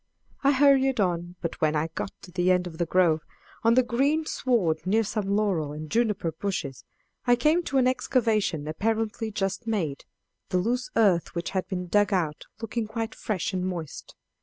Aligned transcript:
I 0.43 0.53
hurried 0.53 0.99
on, 0.99 1.35
but 1.43 1.61
when 1.61 1.75
I 1.75 1.89
got 1.89 2.11
to 2.23 2.31
the 2.31 2.49
end 2.51 2.65
of 2.65 2.79
the 2.79 2.87
grove, 2.87 3.23
on 3.63 3.75
the 3.75 3.83
green 3.83 4.25
sward 4.25 4.83
near 4.87 5.03
some 5.03 5.27
laurel 5.35 5.73
and 5.73 5.91
juniper 5.91 6.31
bushes, 6.31 6.83
I 7.27 7.35
came 7.35 7.61
on 7.71 7.77
an 7.77 7.87
excavation 7.87 8.67
apparently 8.67 9.29
just 9.29 9.67
made, 9.67 10.05
the 10.49 10.57
loose 10.57 10.89
earth 10.95 11.35
which 11.35 11.51
had 11.51 11.67
been 11.67 11.85
dug 11.85 12.11
out 12.11 12.45
looking 12.61 12.87
quite 12.87 13.13
fresh 13.13 13.53
and 13.53 13.63
moist. 13.63 14.15